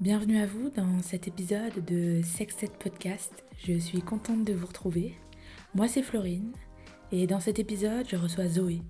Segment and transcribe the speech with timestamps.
[0.00, 3.44] Bienvenue à vous dans cet épisode de Sextet Podcast.
[3.58, 5.14] Je suis contente de vous retrouver.
[5.74, 6.52] Moi c'est Florine
[7.12, 8.80] et dans cet épisode je reçois Zoé,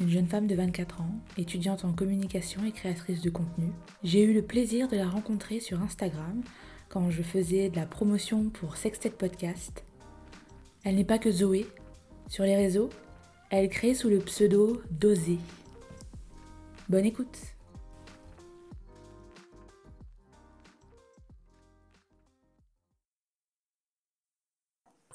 [0.00, 3.70] une jeune femme de 24 ans, étudiante en communication et créatrice de contenu.
[4.02, 6.40] J'ai eu le plaisir de la rencontrer sur Instagram
[6.88, 9.84] quand je faisais de la promotion pour Sextet Podcast.
[10.84, 11.66] Elle n'est pas que Zoé.
[12.28, 12.88] Sur les réseaux,
[13.50, 15.36] elle crée sous le pseudo Dosé.
[16.88, 17.55] Bonne écoute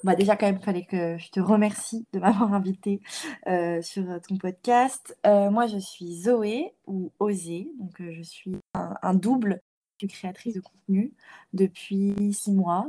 [0.04, 3.00] Bah déjà, quand même, il fallait que je te remercie de m'avoir invité
[3.46, 5.16] euh, sur ton podcast.
[5.26, 7.68] Euh, moi, je suis Zoé ou Osée.
[7.78, 9.60] Donc, euh, je suis un, double.
[10.08, 11.12] Créatrice de contenu
[11.52, 12.88] depuis six mois.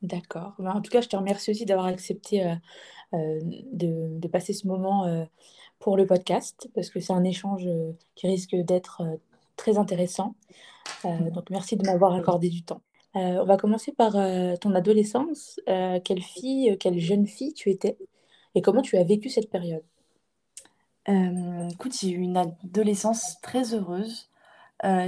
[0.00, 0.54] D'accord.
[0.60, 2.56] Bah, en tout cas, je te remercie aussi d'avoir accepté
[3.12, 5.26] de, de, passer ce moment
[5.80, 7.66] pour le podcast parce que c'est un échange
[8.14, 9.02] qui risque d'être
[9.56, 10.36] très intéressant.
[11.02, 12.80] donc, merci de m'avoir accordé du temps.
[13.16, 15.60] Euh, on va commencer par euh, ton adolescence.
[15.68, 17.98] Euh, quelle fille, quelle jeune fille tu étais
[18.54, 19.84] et comment tu as vécu cette période?
[21.72, 24.28] écoute, j'ai eu une adolescence très heureuse.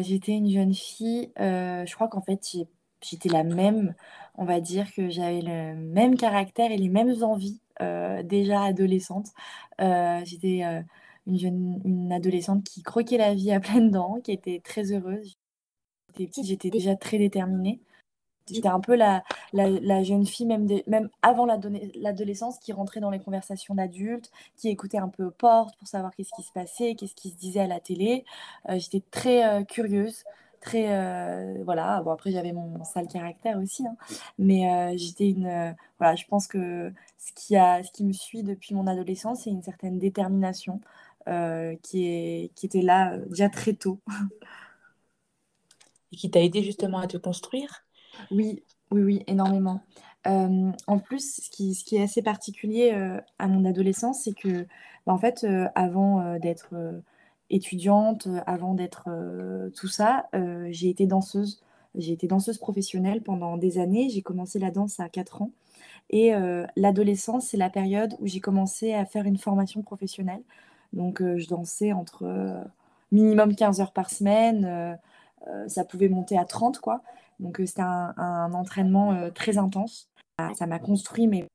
[0.00, 2.56] j'étais une jeune fille, je crois qu'en fait,
[3.00, 3.94] j'étais la même,
[4.36, 7.60] on va dire que j'avais le même caractère et les mêmes envies
[8.24, 9.28] déjà adolescente.
[9.78, 10.62] j'étais
[11.26, 15.38] une jeune, une adolescente qui croquait la vie à pleines dents, qui était très heureuse.
[16.08, 17.80] J'étais petite, j'étais déjà très déterminée.
[18.50, 23.20] J'étais un peu la, la, jeune fille, même, même avant l'adolescence, qui rentrait dans les
[23.20, 27.14] conversations d'adultes, qui écoutait un peu aux portes pour savoir qu'est-ce qui se passait, qu'est-ce
[27.14, 28.24] qui se disait à la télé.
[28.68, 30.24] Euh, j'étais très euh, curieuse,
[30.60, 30.86] très.
[30.92, 33.96] Euh, voilà, bon, après, j'avais mon, sale caractère aussi, hein.
[34.38, 35.74] mais j'étais une.
[35.98, 39.50] voilà, je pense que ce qui, a, ce qui me suit depuis mon adolescence, c'est
[39.50, 40.80] une certaine détermination
[41.82, 44.00] qui, est, qui était là déjà très tôt.
[46.12, 47.84] Et qui t'a aidé justement à te construire?
[48.30, 49.80] Oui, oui, oui, énormément.
[50.26, 54.66] Euh, en plus, ce qui, est assez particulier euh, à mon adolescence, c'est que,
[55.06, 56.74] bah, en fait, euh, avant d'être
[57.50, 59.08] étudiante, avant d'être
[59.76, 60.28] tout ça,
[60.70, 61.62] j'ai été danseuse.
[61.94, 64.08] J'ai été danseuse professionnelle pendant des années.
[64.08, 65.50] J'ai commencé la danse à 4 ans.
[66.10, 66.32] Et
[66.76, 70.42] l'adolescence, c'est la période où j'ai commencé à faire une formation professionnelle.
[70.94, 72.64] Donc, je dansais entre
[73.10, 74.98] minimum 15 heures par semaine.
[75.66, 77.02] ça pouvait monter à 30, quoi.
[77.42, 80.08] Donc euh, c'était un, entraînement euh, très intense.
[80.54, 81.46] Ça m'a construit, mais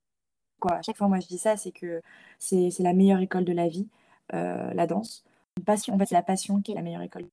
[0.62, 2.02] quoi, à chaque fois moi je dis ça, c'est que
[2.40, 3.90] c'est la meilleure école de la vie,
[4.34, 5.26] euh, la danse.
[5.66, 7.26] passion, en fait, c'est la passion qui est la meilleure école.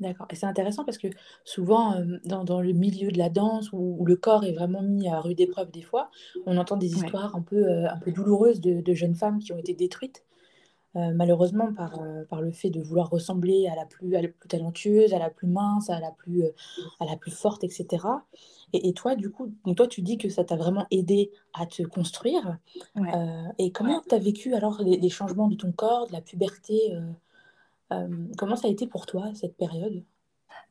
[0.00, 0.26] D'accord.
[0.28, 1.06] Et c'est intéressant parce que
[1.44, 1.94] souvent,
[2.24, 5.70] dans, le milieu de la danse, où, le corps est vraiment mis à rude épreuve
[5.70, 6.10] des fois,
[6.44, 9.72] on entend des histoires un, peu, un peu douloureuses de, jeunes femmes qui ont été
[9.72, 10.24] détruites
[10.96, 14.28] euh, malheureusement par, euh, par le fait de vouloir ressembler à la plus, à la
[14.28, 16.54] plus talentueuse, à la plus mince, à la plus, euh,
[17.00, 18.06] à la plus forte, etc.
[18.72, 21.66] Et, et, toi, du coup, donc toi, tu dis que ça t'a vraiment aidé à
[21.66, 22.58] te construire.
[23.58, 26.96] et comment tu as vécu alors les, changements de ton corps, de la puberté
[28.36, 30.02] Comment ça a été pour toi cette période?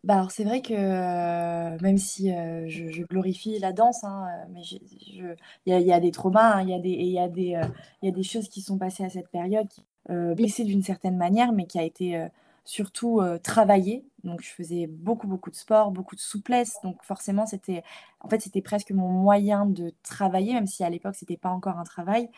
[0.03, 5.35] Bah alors c'est vrai que même si je, glorifie la danse, hein, mais il
[5.65, 7.61] y, y, a des traumas, hein, il y, a des, y, a des,
[8.01, 11.53] y a des choses qui sont passées à cette période qui blessée d'une certaine manière,
[11.53, 12.27] mais qui a été euh,
[12.65, 14.05] surtout euh, travaillée.
[14.23, 16.77] Donc, je faisais beaucoup, beaucoup de sport, beaucoup de souplesse.
[16.83, 17.83] Donc, forcément, c'était,
[18.21, 21.77] en fait, c'était presque mon moyen de travailler, même si à l'époque, c'était pas encore
[21.77, 22.29] un travail.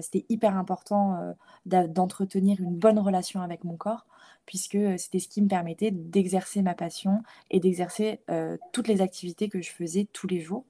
[0.00, 1.34] c'était hyper important
[1.66, 4.06] d'entretenir une bonne relation avec mon corps,
[4.46, 8.20] puisque c'était ce qui me permettait d'exercer ma passion et d'exercer
[8.72, 10.64] toutes les activités que je faisais tous les jours.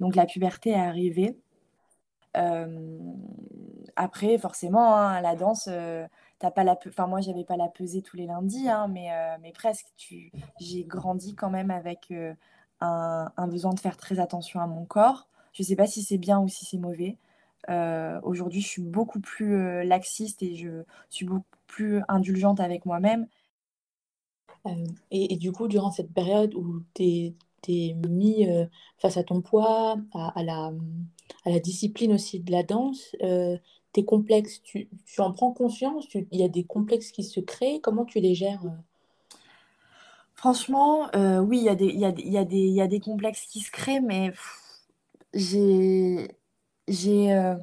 [0.00, 1.36] Donc, la puberté est arrivée.
[3.96, 5.68] Après, forcément, hein, la danse,
[6.38, 9.08] t'as pas la enfin moi j'avais pas la pesée tous les lundis, hein, mais,
[9.40, 9.86] mais presque.
[9.96, 10.30] Tu...
[10.60, 12.12] J'ai grandi quand même avec
[12.80, 15.28] un, un, besoin de faire très attention à mon corps.
[15.52, 17.18] Je sais pas si c'est bien ou si c'est mauvais.
[18.22, 23.26] Aujourd'hui, je suis beaucoup plus laxiste et je suis beaucoup plus indulgente avec moi-même.
[25.10, 27.34] Et, et, du coup, durant cette période où tu es,
[27.68, 28.46] mis
[28.98, 33.56] face à ton poids, à, la discipline aussi de la danse, euh,
[33.92, 38.04] tes complexes, tu, en prends conscience Il y a des complexes qui se créent, comment
[38.04, 39.36] tu les gères euh?
[40.34, 41.68] Franchement, euh, oui, il y,
[42.38, 44.32] a des, complexes qui se créent, mais
[45.32, 46.28] j'ai...
[46.88, 47.56] j'ai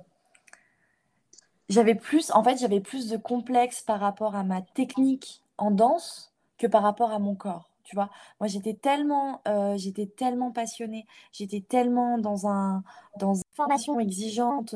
[1.70, 6.34] j'avais plus, en fait, j'avais plus de complexes par rapport à ma technique en danse
[6.58, 7.73] que par rapport à mon corps.
[7.84, 8.10] Tu vois,
[8.40, 12.84] moi j'étais tellement, euh, j'étais tellement passionnée, j'étais tellement dans un,
[13.20, 14.76] dans une formation exigeante.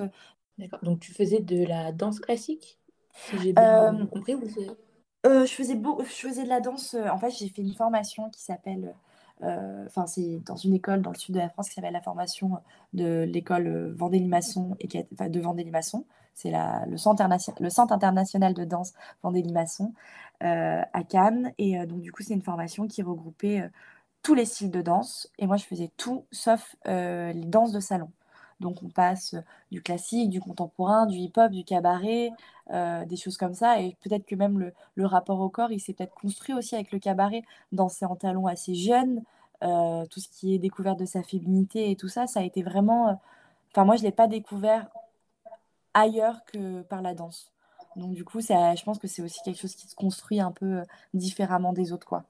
[0.57, 0.79] D'accord.
[0.83, 2.79] Donc tu faisais de la danse classique,
[3.13, 4.41] si j'ai bien euh, compris ou
[5.23, 6.01] je, faisais beau...
[6.03, 6.95] je faisais de la danse.
[6.95, 11.11] en fait, j'ai fait une formation qui s'appelle euh, enfin, c'est dans une école dans
[11.11, 12.59] le sud de la France qui s'appelle la formation
[12.93, 16.05] de l'école Vendée-Limaçon et qui de Vendée-Limaçon.
[16.33, 18.93] C'est le, centre international de danse
[19.23, 19.93] Vendée-Limaçon
[20.43, 21.51] euh, à Cannes.
[21.57, 23.69] Et euh, donc, du coup, c'est une formation qui regroupait
[24.21, 25.31] tous les styles de danse.
[25.39, 28.11] Et moi, je faisais tout sauf les danses de salon.
[28.59, 29.35] Donc on passe
[29.71, 32.31] du classique, du contemporain, du hip-hop, du cabaret,
[32.71, 33.81] des choses comme ça.
[33.81, 36.99] Et peut-être que même le, rapport au corps, il s'est peut-être construit aussi avec le
[36.99, 39.21] cabaret, danser en talons assez jeune,
[39.61, 43.21] tout ce qui est découvert de sa féminité et tout ça, ça a été vraiment...
[43.71, 44.89] Enfin moi, je ne l'ai pas découvert
[45.93, 47.51] ailleurs que par la danse.
[47.95, 50.51] Donc du coup, ça, je pense que c'est aussi quelque chose qui se construit un
[50.51, 50.83] peu
[51.13, 52.25] différemment des autres, quoi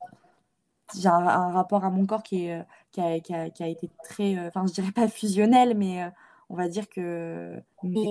[0.95, 3.89] j'ai un, rapport à mon corps qui, est, qui, a, qui, a, qui a été
[4.03, 6.03] très, enfin, je dirais pas fusionnel, mais
[6.49, 7.61] on va dire que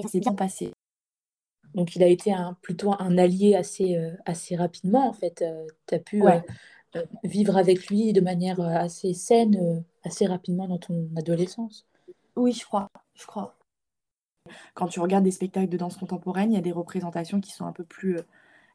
[0.08, 0.73] c'est bien passé.
[1.75, 5.44] Donc, il a été un, plutôt un allié assez, assez rapidement, en fait.
[5.87, 6.23] tu as pu
[7.25, 11.87] vivre avec lui de manière assez saine, assez rapidement dans ton adolescence.
[12.37, 12.88] Oui, je crois.
[13.14, 13.56] Je crois.
[14.75, 17.67] Quand tu regardes des spectacles de danse contemporaine, il y a des représentations qui sont
[17.67, 18.19] un peu plus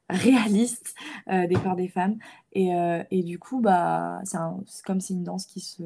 [0.08, 0.94] réaliste
[1.28, 2.18] euh, des corps des femmes.
[2.52, 5.82] Et, euh, et du coup, bah, c'est comme c'est une danse qui, se,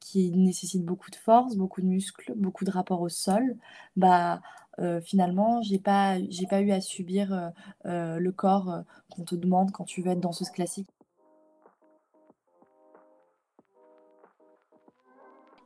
[0.00, 3.56] qui nécessite beaucoup de force, beaucoup de muscles, beaucoup de rapport au sol.
[3.96, 4.40] Bah,
[4.78, 7.52] euh, finalement, j'ai pas, j'ai pas eu à subir
[7.84, 10.88] le corps qu'on te demande quand tu veux être danseuse classique.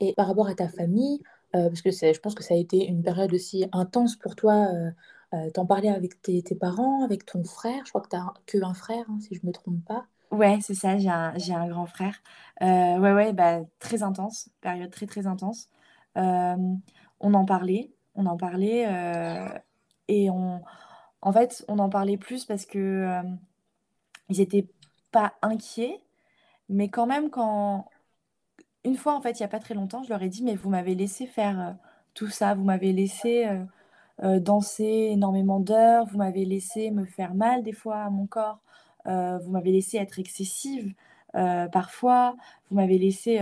[0.00, 1.22] Et par rapport à ta famille,
[1.52, 4.66] parce que je pense que ça a été une période aussi intense pour toi
[5.34, 7.84] euh, t'en parlais avec tes, parents, avec ton frère.
[7.84, 10.06] Je crois que tu n'as que un frère, hein, si je ne me trompe pas.
[10.30, 12.14] Ouais, c'est ça, j'ai un, un grand frère.
[12.62, 15.68] Euh, ouais, ouais, bah, très intense, période très, très intense.
[16.16, 16.56] Euh,
[17.20, 18.86] on en parlait, on en parlait,
[20.08, 20.62] et on,
[21.22, 23.20] en fait, on en parlait plus parce que
[24.28, 24.68] ils n'étaient
[25.12, 26.00] pas inquiets,
[26.68, 27.88] mais quand même, quand
[28.84, 30.54] une fois, en fait, il n'y a pas très longtemps, je leur ai dit, mais
[30.54, 31.76] vous m'avez laissé faire
[32.14, 33.46] tout ça, vous m'avez laissé
[34.24, 38.60] euh, danser énormément d'heures, vous m'avez laissé me faire mal des fois à mon corps,
[39.06, 40.94] euh, vous m'avez laissé être excessive
[41.34, 42.34] euh, parfois,
[42.70, 43.38] vous m'avez laissé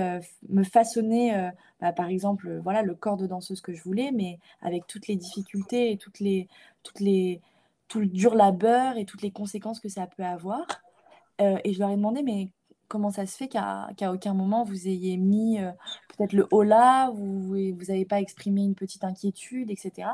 [0.49, 1.51] me façonner,
[1.81, 5.15] bah, par exemple, voilà, le corps de danseuse que je voulais, mais avec toutes les
[5.15, 6.49] difficultés et toutes les,
[6.83, 7.41] toutes les,
[7.87, 10.67] tout le dur labeur et toutes les conséquences que ça peut avoir.
[11.39, 12.49] et je leur ai demandé, mais
[12.89, 15.71] comment ça se fait qu'à aucun moment vous ayez mis euh,
[16.17, 20.09] peut-être le là, vous n'avez pas exprimé une petite inquiétude, etc.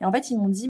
[0.00, 0.68] Et en fait, ils m'ont dit...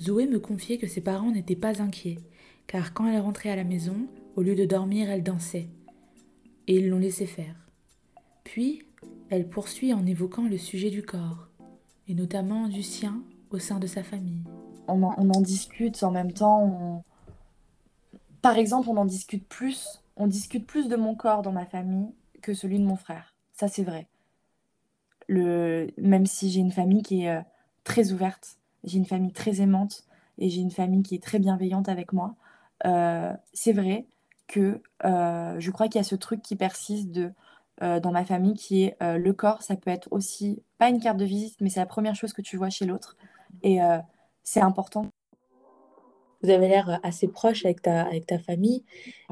[0.00, 2.18] Zoé me confiait que ses parents n'étaient pas inquiets,
[2.66, 3.96] car quand elle rentrait à la maison,
[4.34, 5.68] au lieu de dormir, elle dansait.
[6.66, 7.54] Et ils l'ont laissé faire.
[8.44, 8.82] Puis,
[9.30, 11.48] elle poursuit en évoquant le sujet du corps,
[12.08, 14.44] et notamment du sien au sein de sa famille.
[14.88, 17.04] On en, on en discute en même temps.
[18.42, 22.12] Par exemple, on en discute plus on discute plus de mon corps dans ma famille
[22.42, 23.34] que celui de mon frère.
[23.52, 24.08] Ça, c'est vrai.
[25.28, 25.88] Le...
[25.98, 27.42] Même si j'ai une famille qui est euh,
[27.84, 30.04] très ouverte, j'ai une famille très aimante
[30.38, 32.34] et j'ai une famille qui est très bienveillante avec moi,
[32.84, 34.06] euh, c'est vrai
[34.48, 37.32] que euh, je crois qu'il y a ce truc qui persiste de,
[37.80, 41.26] dans ma famille qui est le corps, ça peut être aussi, pas une carte de
[41.26, 43.16] visite, mais c'est la première chose que tu vois chez l'autre.
[43.62, 43.80] Et
[44.42, 45.10] c'est important
[46.42, 48.84] vous avez l'air euh, assez proche avec ta, avec ta famille.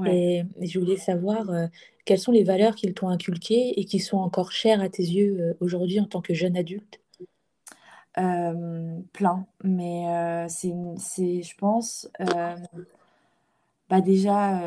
[0.07, 1.67] Et, je voulais savoir euh,
[2.05, 5.39] quelles sont les valeurs qu'ils t'ont inculquées et qui sont encore chères à tes yeux
[5.41, 7.01] euh, aujourd'hui en tant que jeune adulte?
[9.13, 12.09] plein, mais c'est, c'est, je pense,
[13.91, 14.63] bah déjà,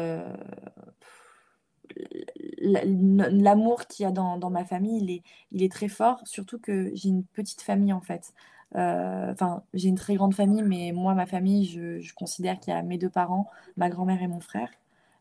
[2.60, 6.60] l'amour qu'il y a dans, dans, ma famille, il est, il est très fort, surtout
[6.60, 8.34] que j'ai une petite famille en fait.
[8.75, 12.77] Euh, enfin, j'ai une très grande famille, mais moi, ma famille, je, considère qu'il y
[12.77, 14.69] a mes deux parents, ma grand-mère et mon frère.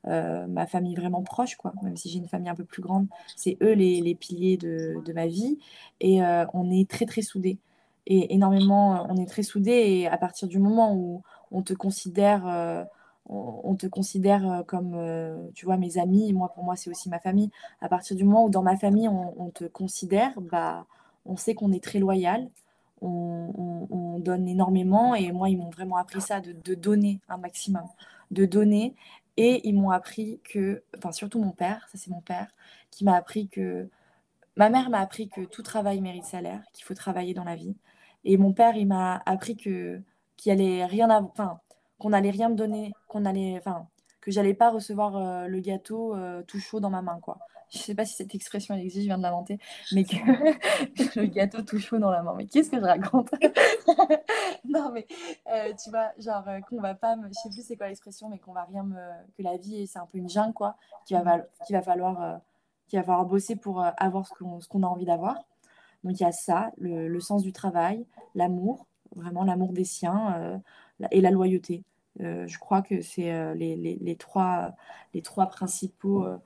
[0.06, 1.72] Euh, ma famille vraiment proche, quoi.
[1.82, 5.26] Même si j'ai une famille un peu plus grande, c'est eux les, piliers de, ma
[5.26, 5.58] vie.
[6.00, 7.58] Et euh, on est très, très soudés.
[8.06, 9.72] Et énormément, on est très soudés.
[9.72, 12.86] Et à partir du moment où on te considère
[13.28, 14.96] on, te considère comme,
[15.54, 16.32] tu vois, mes amis.
[16.32, 17.50] Moi, pour moi, c'est aussi ma famille.
[17.80, 20.86] À partir du moment où dans ma famille, on, on te considère, bah,
[21.24, 22.48] on sait qu'on est très loyal
[23.00, 27.84] on, donne énormément et moi, ils m'ont vraiment appris ça, de, donner un maximum,
[28.30, 28.96] de donner.
[29.36, 32.48] Et ils m'ont appris que, enfin surtout mon père, ça c'est mon père,
[32.90, 33.88] qui m'a appris que,
[34.56, 37.76] ma mère m'a appris que tout travail mérite salaire, qu'il faut travailler dans la vie.
[38.24, 40.00] Et mon père, il m'a appris que
[40.36, 41.60] qu'il allait rien, enfin
[41.98, 43.88] qu'on allait rien me donner, qu'on allait, enfin
[44.20, 47.38] que j'allais pas recevoir euh, le gâteau euh, tout chaud dans ma main, quoi.
[47.70, 49.58] Je sais pas si cette expression existe, je viens de l'inventer,
[49.92, 50.16] mais que
[51.20, 52.34] le gâteau tout chaud dans la main.
[52.36, 53.30] Mais qu'est-ce que je raconte
[54.68, 55.06] Non, mais
[55.52, 57.28] euh, tu vois, genre qu'on va pas, me...
[57.28, 58.96] je sais plus c'est quoi l'expression, mais qu'on va rien me,
[59.36, 61.38] que la vie c'est un peu une jungle quoi, qu'il va,
[61.70, 62.40] va falloir,
[62.88, 65.36] qu'il va falloir bosser pour avoir ce qu'on a envie d'avoir.
[66.04, 70.60] Donc il y a ça, le, sens du travail, l'amour, vraiment l'amour des siens
[71.10, 71.84] et la loyauté.
[72.20, 74.72] Euh, je crois que c'est euh, les, les, trois,
[75.14, 76.38] les trois principaux, euh,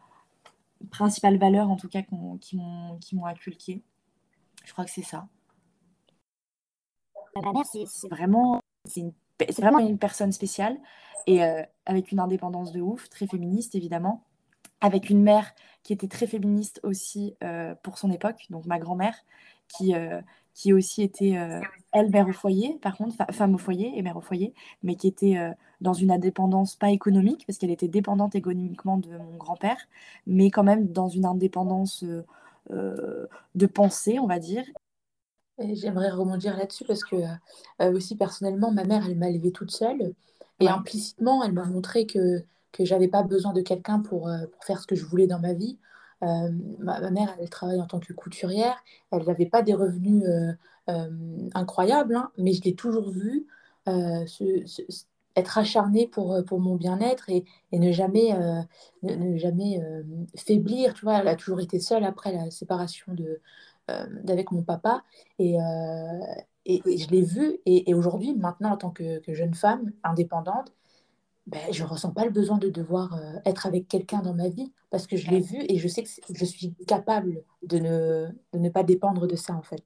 [0.90, 3.82] principales valeurs, en tout cas, qui m'ont inculqué.
[4.64, 5.28] Je crois que c'est ça.
[7.36, 8.60] Ma mère, c'est vraiment,
[8.96, 9.12] une,
[9.58, 10.78] vraiment une personne spéciale
[11.26, 11.42] et
[11.86, 14.24] avec une indépendance de ouf, très féministe évidemment,
[14.80, 17.36] avec une mère qui était très féministe aussi
[17.82, 19.16] pour son époque, donc ma grand-mère,
[19.68, 19.94] qui,
[20.54, 21.60] qui aussi était, euh,
[21.92, 25.08] elle, mère au foyer, par contre, femme au foyer et mère au foyer, mais qui
[25.08, 29.78] était euh, dans une indépendance pas économique, parce qu'elle était dépendante économiquement de mon grand-père,
[30.26, 32.04] mais quand même dans une indépendance
[32.70, 34.64] euh, de pensée, on va dire.
[35.58, 37.16] J'aimerais rebondir là-dessus, parce que
[37.80, 40.14] aussi personnellement, ma mère, elle m'a élevée toute seule,
[40.58, 42.42] et implicitement, elle m'a montré que,
[42.72, 45.52] que j'avais pas besoin de quelqu'un pour, pour faire ce que je voulais dans ma
[45.52, 45.78] vie.
[46.22, 48.82] Euh, ma, mère, elle travaille en tant que couturière.
[49.10, 50.52] Elle n'avait pas des revenus euh,
[50.90, 53.46] euh, incroyables, hein, mais je l'ai toujours vue
[55.36, 58.34] être acharnée pour, mon bien-être et, ne jamais,
[59.02, 59.80] ne, jamais
[60.36, 60.94] faiblir.
[60.94, 63.40] Tu vois, elle a toujours été seule après la séparation de,
[64.22, 65.02] d'avec mon papa.
[65.38, 65.56] Et,
[66.66, 67.58] je l'ai vue.
[67.66, 70.72] Et, aujourd'hui, maintenant, en tant que jeune femme indépendante,
[71.50, 74.48] ben, je ne ressens pas le besoin de devoir euh, être avec quelqu'un dans ma
[74.48, 78.28] vie parce que je l'ai vu et je sais que je suis capable de ne,
[78.52, 79.82] de ne pas dépendre de ça en fait.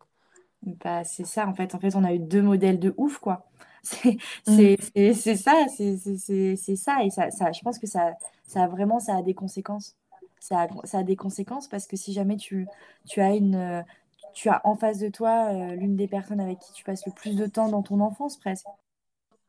[0.62, 1.75] Bah, c'est ça en fait.
[1.75, 3.47] En fait, on a eu deux modèles de ouf quoi.
[3.83, 4.16] C'est
[4.47, 5.12] mmh.
[5.37, 7.04] ça, c'est ça.
[7.04, 8.14] Et ça, ça, je pense que ça,
[8.47, 9.94] ça vraiment ça a des conséquences.
[10.40, 12.66] Ça a, ça a des conséquences parce que si jamais tu,
[13.06, 13.85] tu as une
[14.33, 17.12] tu as en face de toi euh, l'une des personnes avec qui tu passes le
[17.12, 18.66] plus de temps dans ton enfance presque.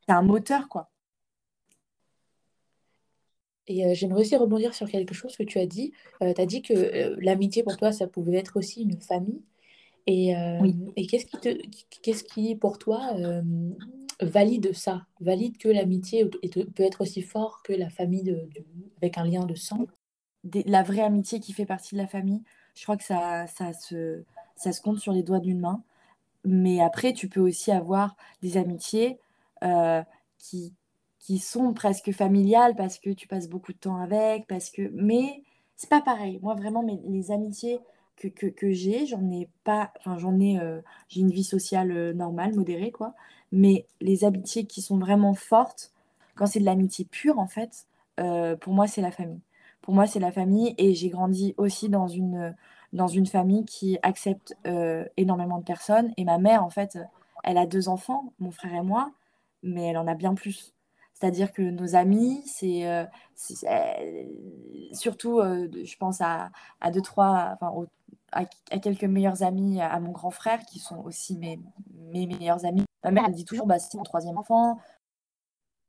[0.05, 0.89] C'est un moteur quoi.
[3.67, 5.91] Et euh, j'aimerais aussi rebondir sur quelque chose que tu as dit.
[6.21, 9.41] Euh, tu as dit que euh, l'amitié pour toi, ça pouvait être aussi une famille.
[10.07, 10.35] Et,
[10.95, 11.49] et qu'est-ce qui, te,
[12.03, 13.15] qu'est-ce qui, pour toi,
[14.21, 15.07] valide ça?
[15.19, 18.47] Valide que l'amitié peut être aussi fort que la famille de,
[18.97, 19.87] avec un lien de sang?
[20.67, 22.43] La vraie amitié qui fait partie de la famille,
[22.75, 24.21] je crois que ça, ça, se,
[24.55, 25.81] ça se compte sur les doigts d'une main.
[26.43, 29.17] Mais après, tu peux aussi avoir des amitiés
[30.37, 30.71] qui,
[31.25, 34.91] qui sont presque familiales parce que tu passes beaucoup de temps avec, parce que.
[34.93, 35.41] Mais
[35.75, 36.39] c'est pas pareil.
[36.43, 37.79] Moi, vraiment, mais les amitiés
[38.15, 39.91] que, que, que j'ai, j'en ai pas.
[39.97, 40.59] Enfin, j'en ai.
[40.59, 43.15] Euh, j'ai une vie sociale euh, normale, modérée, quoi.
[43.51, 45.91] Mais les amitiés qui sont vraiment fortes,
[46.35, 47.87] quand c'est de l'amitié pure, en fait,
[48.19, 49.41] euh, pour moi, c'est la famille.
[49.81, 52.55] Pour moi, c'est la famille et j'ai grandi aussi dans une,
[52.93, 54.55] dans une famille qui accepte
[55.17, 56.11] énormément de personnes.
[56.17, 56.97] Et ma mère, en fait,
[57.43, 59.11] elle a deux enfants, mon frère et moi,
[59.63, 60.74] mais elle en a bien plus.
[61.15, 63.05] C'est-à-dire que nos amis, c'est euh,
[64.91, 67.87] surtout, euh, je pense à, à deux, trois, enfin,
[68.33, 68.45] à,
[68.79, 71.57] quelques meilleurs amis, à, mon grand frère, qui sont aussi mes,
[72.11, 72.83] mes meilleurs amis.
[73.05, 74.77] Ma mère, elle dit toujours, bah, c'est mon troisième enfant.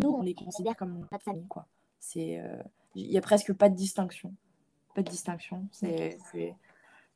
[0.00, 1.66] Nous, on les considère comme pas de famille, quoi.
[1.99, 2.62] C'est, euh,
[2.95, 4.33] il n'y a presque pas de distinction.
[4.95, 5.66] Pas de distinction.
[5.73, 6.18] C'est,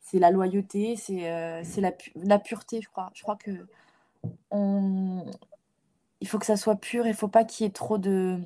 [0.01, 3.11] c'est, la loyauté, c'est, c'est la, la pureté, je crois.
[3.15, 3.69] Je crois que
[4.51, 5.27] on,
[6.21, 8.39] il faut que ça soit pur et faut pas qu'il y ait trop de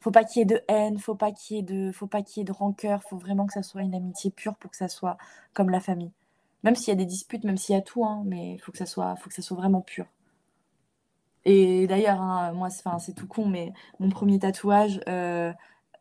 [0.00, 2.22] faut pas qu'il y ait de haine, faut pas qu'il y ait de faut pas
[2.22, 4.76] qu'il y ait de rancœur, faut vraiment que ça soit une amitié pure pour que
[4.76, 5.16] ça soit
[5.54, 6.12] comme la famille.
[6.64, 8.78] Même s'il y a des disputes, même s'il y a tout, hein, mais faut que
[8.78, 10.06] ça soit faut que ça soit vraiment pur.
[11.44, 15.52] Et d'ailleurs, hein, moi, c'est tout con, mais mon premier tatouage, euh,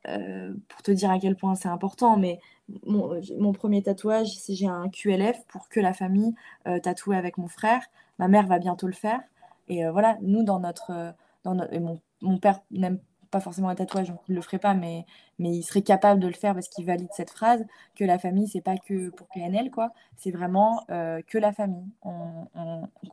[0.07, 2.39] euh, pour te dire à quel point c'est important, mais
[2.85, 6.33] mon, premier tatouage, c'est j'ai un QLF pour que la famille
[6.67, 7.83] euh, tatoue avec mon frère.
[8.19, 9.19] Ma mère va bientôt le faire.
[9.71, 10.91] Et euh, voilà, nous, dans notre.
[10.91, 11.11] Euh,
[11.43, 12.99] dans et mon, père n'aime
[13.31, 15.05] pas forcément un tatouage, donc il ne le ferait pas, mais,
[15.39, 18.47] mais il serait capable de le faire parce qu'il valide cette phrase que la famille,
[18.49, 19.93] c'est pas que pour PNL, quoi.
[20.17, 21.87] C'est vraiment euh, que la famille.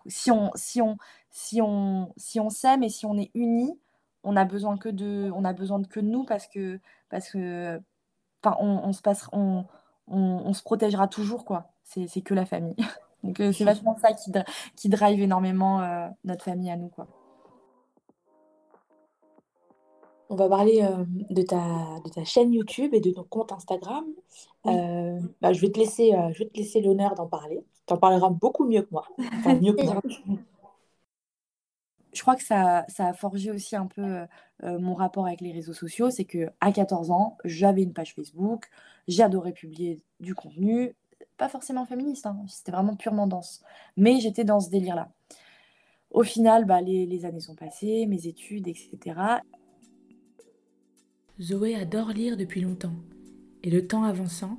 [0.08, 0.98] Si on si on
[1.30, 3.78] si on si on s'aime et si on est unis,
[4.24, 7.80] on a besoin que de on a besoin que de nous parce que parce que
[8.44, 9.64] on, se passe on,
[10.08, 11.70] on, se protégera toujours quoi.
[11.84, 12.76] C'est que la famille.
[13.22, 14.32] Donc euh, c'est vachement ça qui,
[14.76, 16.88] qui drive énormément euh, notre famille à nous.
[16.88, 17.06] Quoi.
[20.30, 21.58] On va parler euh, de, ta,
[22.04, 24.04] de ta chaîne YouTube et de ton compte Instagram.
[24.64, 27.64] bah, je vais te laisser, je vais te laisser l'honneur d'en parler.
[27.86, 29.06] Tu en parleras beaucoup mieux que moi.
[29.38, 30.02] Enfin, mieux que moi.
[32.12, 34.26] je crois que ça, ça, a forgé aussi un peu
[34.62, 36.10] mon rapport avec les réseaux sociaux.
[36.10, 38.68] C'est que à 14 ans, j'avais une page Facebook,
[39.08, 40.94] j'adorais publier du contenu,
[41.38, 43.62] pas forcément féministe, hein, c'était vraiment purement danse.
[43.96, 45.10] Mais j'étais dans ce délire-là.
[46.10, 49.20] Au final, bah, les, les, années sont passées, mes études, etc.
[51.40, 52.96] Zoé adore lire depuis longtemps.
[53.62, 54.58] Et le temps avançant,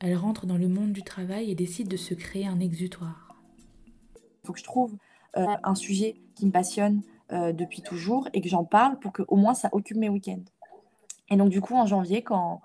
[0.00, 3.36] elle rentre dans le monde du travail et décide de se créer un exutoire.
[4.16, 4.96] Il faut que je trouve
[5.36, 7.02] euh, un sujet qui me passionne
[7.32, 10.44] euh, depuis toujours et que j'en parle pour que au moins ça occupe mes week-ends.
[11.28, 12.62] Et donc du coup en janvier quand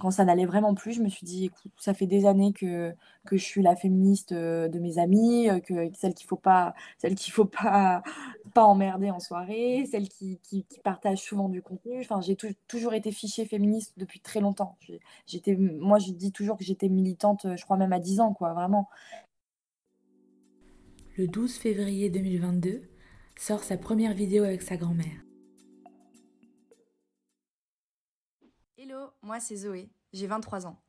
[0.00, 2.92] quand ça n'allait vraiment plus, je me suis dit, écoute, ça fait des années que,
[3.26, 7.16] que je suis la féministe euh, de mes amis, que celle qu'il faut pas, celle
[7.18, 8.02] faut pas,
[8.54, 12.00] pas emmerder en soirée, celle qui, qui, partage souvent du contenu.
[12.00, 14.76] Enfin, j'ai toujours été fichée féministe depuis très longtemps.
[15.26, 18.54] J'étais, moi, je dis toujours que j'étais militante, je crois même à 10 ans, quoi,
[18.54, 18.88] vraiment
[21.20, 22.80] le 12 février 2022,
[23.36, 25.29] sort sa première vidéo avec sa grand-mère.
[28.82, 30.80] Hello, moi c'est Zoé, j'ai 23 ans.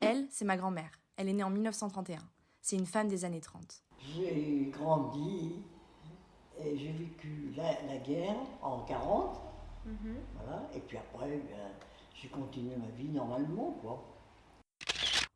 [0.00, 0.90] Elle, c'est ma grand-mère.
[1.16, 2.18] Elle est née en 1931.
[2.60, 3.84] C'est une femme des années 30.
[4.00, 5.62] J'ai grandi
[6.58, 9.40] et j'ai vécu la, guerre en 40.
[9.84, 10.16] Mhm.
[10.34, 10.68] Voilà.
[10.74, 11.70] Et puis après, ben,
[12.16, 13.78] j'ai continué ma vie normalement.
[13.80, 14.04] quoi.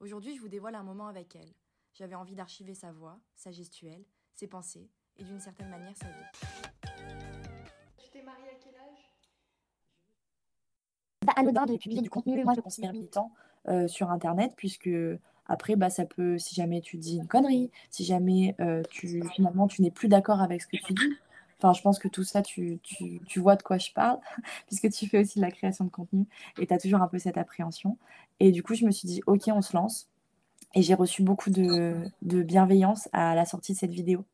[0.00, 1.54] Aujourd'hui, je vous dévoile un moment avec elle.
[1.94, 6.59] J'avais envie d'archiver sa voix, sa gestuelle, ses pensées et d'une certaine manière sa vie.
[11.40, 13.32] Anodin de publier du contenu, moi je considère militant
[13.68, 14.90] euh, sur Internet, puisque
[15.46, 19.66] après, bah, ça peut, si jamais tu dis une connerie, si jamais euh, tu, finalement
[19.66, 21.16] tu n'es plus d'accord avec ce que tu dis,
[21.62, 24.18] Enfin, je pense que tout ça, tu, tu, tu, vois de quoi je parle,
[24.66, 26.24] puisque tu fais aussi de la création de contenu
[26.58, 27.98] et tu as toujours un peu cette appréhension.
[28.40, 30.08] Et du coup, je me suis dit, OK, on se lance.
[30.74, 34.24] Et j'ai reçu beaucoup de, bienveillance à la sortie de cette vidéo.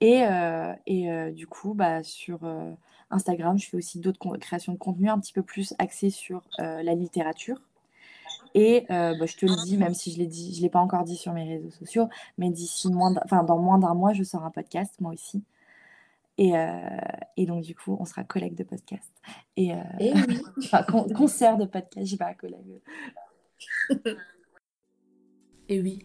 [0.00, 2.40] Et, euh, et euh, du coup, bah, sur
[3.14, 6.94] Instagram, je fais aussi d'autres créations de contenu un petit peu plus axées sur la
[6.94, 7.60] littérature.
[8.54, 11.04] Et bah, je te le dis, même si je l'ai dit, je l'ai pas encore
[11.04, 14.44] dit sur mes réseaux sociaux, mais d'ici moins, enfin dans moins d'un mois, je sors
[14.44, 15.42] un podcast, moi aussi.
[16.38, 16.52] Et,
[17.36, 19.12] et, donc, du coup, on sera collègue de podcast.
[19.56, 19.68] Et,
[20.00, 20.40] et oui.
[20.58, 22.80] enfin, concert de podcast, j'ai pas collègue.
[25.68, 26.04] Et oui,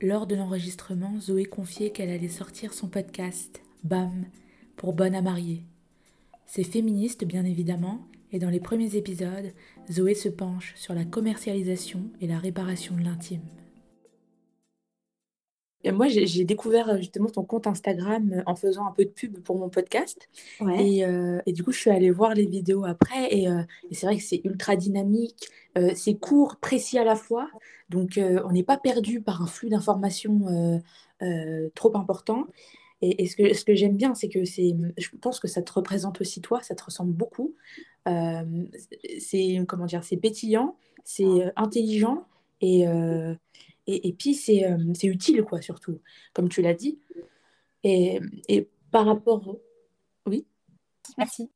[0.00, 4.26] lors de l'enregistrement, Zoé confiait qu'elle allait sortir son podcast, BAM,
[4.76, 5.64] pour Bonne à marier.
[6.46, 8.00] C'est féministe, bien évidemment,
[8.32, 9.52] et dans les premiers épisodes,
[9.90, 13.42] Zoé se penche sur la commercialisation et la réparation de l'intime
[15.92, 19.38] moi, j'ai découvert euh, justement ton compte Instagram euh, en faisant un peu de pub
[19.40, 20.28] pour mon podcast.
[20.62, 23.34] Euh, et, du coup, je suis allée voir les vidéos après.
[23.34, 23.48] Et,
[23.92, 25.48] c'est vrai que c'est ultra dynamique.
[25.94, 27.48] c'est court, précis à la fois.
[27.88, 30.80] Donc, on n'est pas perdu par un flux d'informations
[31.74, 32.46] trop important.
[33.02, 35.72] Et, ce que, ce que j'aime bien, c'est que c'est, je pense que ça te
[35.72, 37.54] représente aussi toi, ça te ressemble beaucoup.
[38.06, 42.26] c'est, comment dire, c'est pétillant, c'est intelligent.
[42.62, 42.86] Et,
[43.86, 46.00] et, puis, euh, c'est utile, quoi, surtout,
[46.32, 46.98] comme tu l'as dit.
[47.84, 49.58] Et, et, par rapport...
[50.26, 50.46] Oui?
[51.18, 51.50] Merci.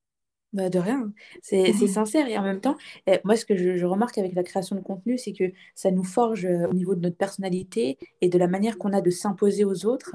[0.52, 1.12] Bah, de rien.
[1.42, 2.76] C'est sincère et en même temps,
[3.06, 6.04] eh, moi, ce que je, remarque avec la création de contenu, c'est que ça nous
[6.04, 9.64] forge euh, au niveau de notre personnalité et de la manière qu'on a de s'imposer
[9.64, 10.14] aux autres.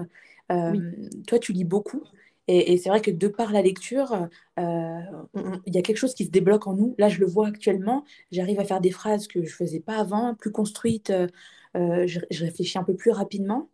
[0.52, 0.92] Euh,
[1.28, 2.04] toi, tu lis beaucoup.
[2.48, 6.30] Et, c'est vrai que de par la lecture, il y a quelque chose qui se
[6.30, 6.94] débloque en nous.
[7.00, 8.04] Là, je le vois actuellement.
[8.32, 11.12] J'arrive à faire des phrases que je ne faisais pas avant, plus construites,
[11.76, 13.70] euh, je, réfléchis un peu plus rapidement.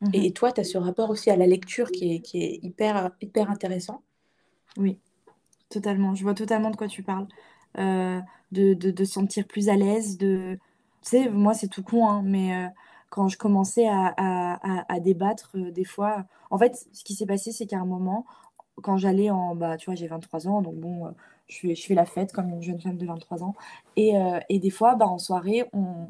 [0.00, 0.10] Mhm.
[0.14, 3.10] Et, toi, tu as ce rapport aussi à la lecture qui est, qui est hyper,
[3.20, 4.02] hyper intéressant.
[4.76, 4.98] Oui,
[5.68, 6.14] totalement.
[6.14, 7.26] Je vois totalement de quoi tu parles.
[7.78, 8.20] Euh,
[8.52, 10.18] de, de, sentir plus à l'aise.
[10.18, 10.58] De...
[11.02, 12.68] Tu sais, moi, c'est tout con, hein, mais euh,
[13.12, 17.78] quand je commençais à, débattre, des fois, en fait, ce qui s'est passé, c'est qu'à
[17.78, 18.24] un moment,
[18.82, 19.54] quand j'allais en.
[19.54, 21.14] Bah, tu vois, j'ai 23 ans, donc bon,
[21.48, 23.54] je, fais, je fais la fête comme une jeune femme de 23 ans.
[23.96, 24.14] Et,
[24.48, 26.08] et des fois, bah, en soirée, on,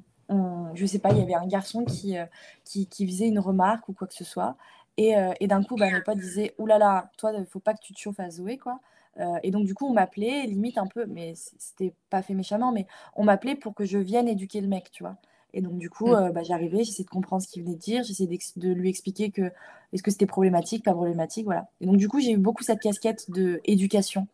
[0.74, 2.26] je sais pas, il y avait un garçon qui, euh,
[2.64, 4.56] qui, faisait une remarque ou quoi que ce soit.
[4.96, 7.80] Et, euh, d'un coup, bah, mes potes disaient Ouh là là, toi, faut pas que
[7.82, 8.80] tu te chauffes à Zoé, quoi.
[9.20, 12.72] Euh, et donc, du coup, on m'appelait, limite un peu, mais c'était pas fait méchamment,
[12.72, 15.16] mais on m'appelait pour que je vienne éduquer le mec, tu vois.
[15.54, 16.30] Et donc, du coup, mm.
[16.32, 19.50] bah, j'arrivais, j'essayais de comprendre ce qu'il venait de dire, j'essayais de lui expliquer que
[19.92, 21.68] est-ce que c'était problématique, pas problématique, voilà.
[21.80, 24.26] Et donc, du coup, j'ai eu beaucoup cette casquette de éducation.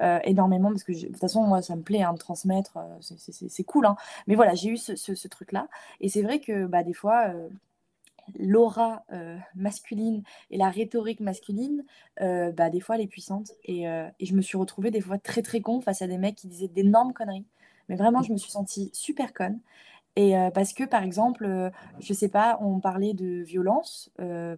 [0.00, 2.96] Euh, énormément parce que de toute façon moi ça me plaît hein, de transmettre euh,
[3.00, 3.94] c'est cool hein.
[4.26, 5.68] mais voilà j'ai eu ce, truc là
[6.00, 7.50] et c'est vrai que bah, des fois euh,
[8.38, 9.04] l'aura
[9.54, 11.84] masculine et la rhétorique masculine
[12.18, 15.42] bah, des fois elle est puissante et, et, je me suis retrouvée des fois très
[15.42, 17.44] très con face à des mecs qui disaient d'énormes conneries
[17.90, 19.60] mais vraiment je me suis sentie super conne
[20.16, 24.10] Et parce que, par exemple, je sais pas, on parlait de violence,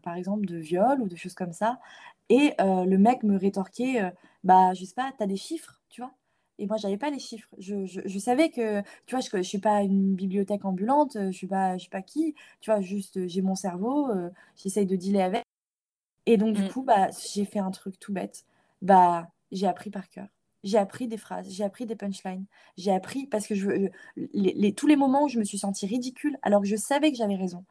[0.03, 1.79] par exemple de viol ou de choses comme ça,
[2.29, 4.13] et le mec me rétorquait,
[4.43, 6.13] bah, je sais pas, t'as des chiffres, tu vois?
[6.59, 7.49] Et moi, j'avais pas les chiffres.
[7.59, 11.31] Je, je, je, savais que, tu vois, je, je suis pas une bibliothèque ambulante, je
[11.31, 14.09] suis pas, je suis pas qui, tu vois, juste j'ai mon cerveau,
[14.57, 15.45] j'essaye de dealer avec.
[16.27, 16.69] Et donc, du mmh.
[16.69, 18.45] coup, bah, j'ai fait un truc tout bête.
[18.83, 20.29] Bah, j'ai appris par cœur.
[20.65, 22.47] J'ai appris des phrases, j'ai appris des punchlines,
[22.77, 23.89] j'ai appris parce que je,
[24.73, 27.37] tous les moments où je me suis sentie ridicule, alors que je savais que j'avais
[27.37, 27.65] raison,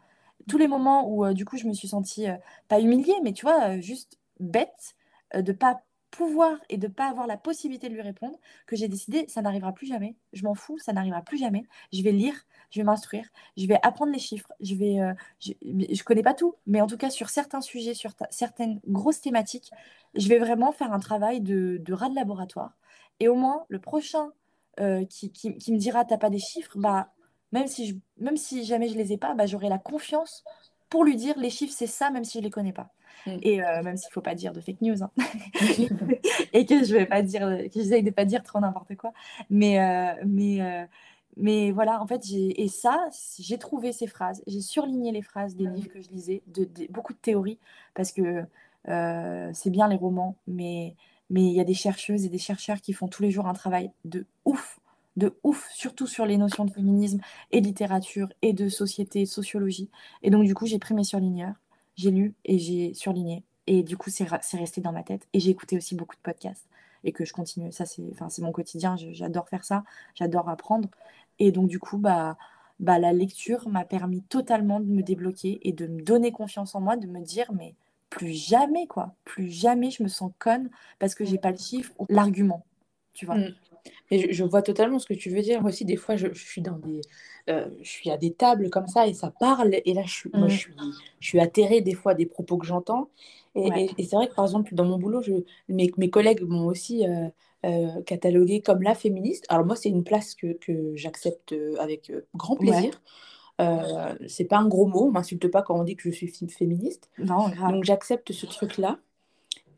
[0.47, 2.35] tous les moments où euh, du coup je me suis sentie euh,
[2.67, 4.95] pas humiliée, mais tu vois, euh, juste bête
[5.35, 5.81] de pas
[6.15, 9.73] pouvoir et de pas avoir la possibilité de lui répondre, que j'ai décidé ça n'arrivera
[9.73, 12.35] plus jamais, je m'en fous, ça n'arrivera plus jamais, je vais lire,
[12.69, 14.99] je vais m'instruire, je vais apprendre les chiffres, je vais,
[15.39, 19.21] je, je, connais pas tout, mais en tout cas sur certains sujets, sur certaines grosses
[19.21, 19.71] thématiques,
[20.13, 22.77] je vais vraiment faire un travail de, de rat de laboratoire.
[23.19, 24.31] Et au moins, le prochain
[24.79, 27.13] euh, qui, qui, qui, me dira t'as pas des chiffres, bah,
[27.51, 30.43] même, si je, même si jamais je les ai pas, bah, j'aurai la confiance
[30.93, 32.91] pour lui dire les chiffres, c'est ça, même si je les connais pas.
[33.25, 33.37] Mm.
[33.41, 35.01] Et euh, même s'il faut pas dire de fake news.
[35.01, 35.09] Hein.
[36.53, 39.11] et que je vais pas dire, que j'essaye de pas dire trop n'importe quoi.
[39.49, 40.87] Mais, euh, mais,
[41.35, 45.65] mais voilà, en fait, et ça, j'ai trouvé ces phrases, j'ai surligné les phrases des
[45.65, 47.57] livres que je lisais, de, de beaucoup de théories,
[47.95, 48.43] parce que
[48.85, 50.95] c'est bien les romans, mais
[51.31, 53.53] mais il y a des chercheuses et des chercheurs qui font tous les jours un
[53.53, 54.79] travail de ouf,
[55.15, 57.19] de ouf, surtout sur les notions de féminisme
[57.51, 59.89] et de littérature et de société, de sociologie.
[60.21, 61.55] Et donc, du coup, j'ai pris mes surligneurs,
[61.95, 63.43] j'ai lu et j'ai surligné.
[63.67, 65.27] Et du coup, c'est resté dans ma tête.
[65.33, 66.67] Et j'ai écouté aussi beaucoup de podcasts
[67.03, 67.71] et que je continue.
[67.71, 68.95] Ça, c'est mon quotidien.
[68.97, 69.83] J'adore faire ça.
[70.15, 70.89] J'adore apprendre.
[71.39, 72.37] Et donc, du coup, bah,
[72.79, 76.81] bah, la lecture m'a permis totalement de me débloquer et de me donner confiance en
[76.81, 77.75] moi, de me dire, mais
[78.09, 79.15] plus jamais, quoi.
[79.25, 82.65] Plus jamais je me sens conne parce que j'ai pas le chiffre ou l'argument,
[83.13, 83.37] tu vois.
[83.37, 83.55] Mm.
[84.11, 85.61] Mais je, vois totalement ce que tu veux dire.
[85.61, 87.01] Moi aussi, des fois, je, suis dans des,
[87.49, 89.75] euh, je suis à des tables comme ça et ça parle.
[89.85, 90.57] Et là, je suis, moi, je mm.
[90.57, 90.73] suis,
[91.19, 93.09] je suis atterrée des fois des propos que j'entends.
[93.55, 95.33] Et, c'est vrai que par exemple, dans mon boulot, je,
[95.69, 97.27] mes, mes collègues m'ont aussi euh,
[97.65, 99.45] euh, catalogué comme la féministe.
[99.49, 102.99] Alors moi, c'est une place que, que j'accepte avec grand plaisir.
[103.61, 106.49] Euh, c'est pas un gros mot, on m'insulte pas quand on dit que je suis
[106.49, 107.09] féministe.
[107.19, 108.99] Non, Donc j'accepte ce truc-là.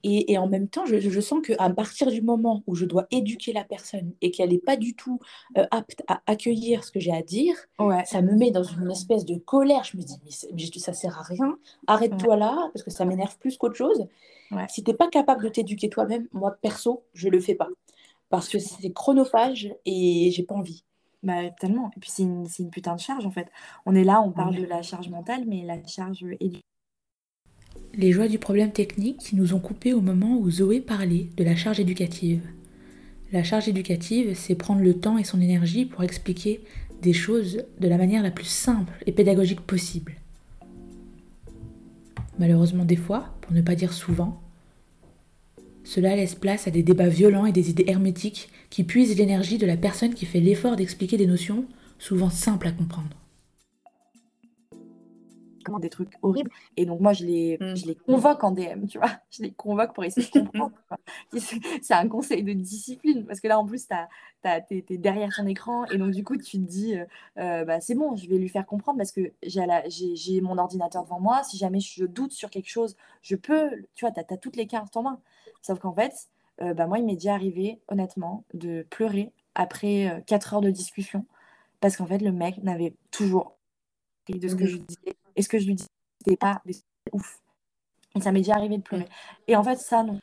[0.07, 3.07] Et, et, en même temps, je, je sens qu'à partir du moment où je dois
[3.09, 5.19] éduquer la personne et qu'elle n'est pas du tout
[5.57, 7.55] euh, apte à accueillir ce que j'ai à dire,
[8.05, 9.83] ça me met dans une espèce de colère.
[9.83, 13.57] Je me dis, mais, ça sert à rien, arrête-toi là, parce que ça m'énerve plus
[13.57, 14.07] qu'autre chose.
[14.69, 17.69] Si tu n'es pas capable de t'éduquer toi-même, moi, perso, je le fais pas.
[18.29, 20.83] Parce que c'est chronophage et j'ai pas envie.
[21.23, 21.89] Bah, tellement.
[21.97, 23.47] Et puis, c'est une, une, putain de charge, en fait.
[23.87, 26.74] On est là, on parle de la charge mentale, mais la charge éducative.
[27.97, 31.55] Les joies du problème technique nous ont coupé au moment où Zoé parlait de la
[31.55, 32.41] charge éducative.
[33.31, 36.60] La charge éducative, c'est prendre le temps et son énergie pour expliquer
[37.01, 40.15] des choses de la manière la plus simple et pédagogique possible.
[42.38, 44.41] Malheureusement, des fois, pour ne pas dire souvent,
[45.86, 49.65] cela laisse place à des débats violents et des idées hermétiques qui puisent l'énergie de
[49.65, 51.63] la personne qui fait l'effort d'expliquer des notions
[51.97, 53.24] souvent simples à comprendre.
[55.80, 56.51] Des trucs horribles.
[56.78, 57.75] Et donc moi, je les, mm.
[57.75, 59.10] je les convoque en DM, tu vois.
[59.32, 60.71] Je les convoque pour essayer de comprendre.
[61.34, 63.25] C'est un conseil de discipline.
[63.25, 64.47] Parce que là, en plus, tu
[64.89, 65.86] es, derrière ton écran.
[65.88, 67.06] Et donc, du coup, tu te dis, euh,
[67.38, 71.19] euh, bah, c'est bon, je vais lui faire comprendre parce que j'ai mon ordinateur devant
[71.19, 71.43] moi.
[71.43, 74.67] Si jamais je doute sur quelque chose, je peux, tu vois, tu as, toutes les
[74.67, 75.19] cartes en main.
[75.62, 76.13] Sauf qu'en fait,
[76.62, 80.69] euh, bah, moi, il m'est déjà arrivé, honnêtement, de pleurer après 4 euh, heures de
[80.69, 81.25] discussion
[81.80, 83.58] parce qu'en fait, le mec n'avait toujours
[84.28, 85.15] de ce que je disais.
[85.35, 86.61] Et ce que je lui disais, c'était pas
[87.11, 87.41] ouf.
[88.15, 89.07] Et ça m'est déjà arrivé de pleurer.
[89.47, 90.19] Et en fait, ça, non.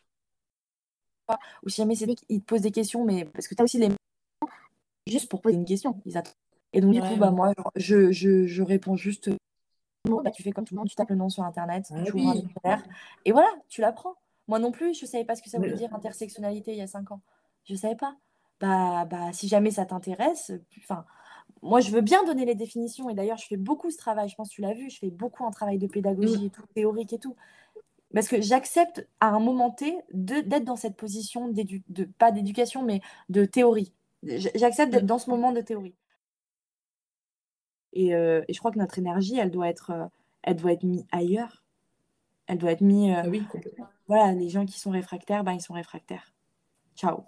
[1.62, 3.78] Ou si jamais c'est il te pose des questions, mais parce que tu as aussi
[3.78, 3.88] les
[5.06, 6.00] juste pour poser une question.
[6.04, 6.34] Ils attendent.
[6.74, 9.30] Et donc, du coup, bah, moi, je, je, je réponds juste
[10.04, 12.12] bah, tu fais comme tout le monde, tu tapes le nom sur Internet, ah tu
[12.12, 12.82] ouvres un
[13.24, 14.16] et voilà, tu l'apprends.
[14.48, 16.82] Moi non plus, je ne savais pas ce que ça voulait dire intersectionnalité il y
[16.82, 17.20] a cinq ans.
[17.64, 18.16] Je ne savais pas.
[18.60, 21.04] Bah, bah, si jamais ça t'intéresse, enfin,
[21.62, 24.34] moi je veux bien donner les définitions et d'ailleurs je fais beaucoup ce travail, je
[24.34, 27.12] pense que tu l'as vu, je fais beaucoup un travail de pédagogie et tout, théorique
[27.12, 27.36] et tout.
[28.12, 33.00] Parce que j'accepte à un moment T d'être dans cette position, de, pas d'éducation, mais
[33.30, 33.92] de théorie.
[34.22, 35.94] J'accepte d'être dans ce moment de théorie.
[37.94, 40.06] Et, euh, et, je crois que notre énergie, elle doit être, euh,
[40.42, 41.62] elle doit être mise ailleurs.
[42.46, 43.12] Elle doit être mise.
[43.12, 43.42] Euh, ah oui,
[44.08, 46.34] voilà, les gens qui sont réfractaires, ben, ils sont réfractaires.
[46.96, 47.24] Ciao.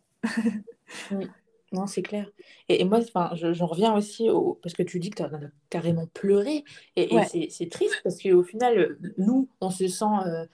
[1.10, 1.28] oui.
[1.74, 2.30] Non, c'est clair.
[2.68, 3.00] Et, moi,
[3.32, 4.60] j'en reviens aussi au...
[4.62, 5.30] parce que tu dis que tu as
[5.70, 6.64] carrément pleuré.
[6.94, 7.08] Et,
[7.50, 10.46] c'est triste parce qu'au final, nous, on se sent, euh,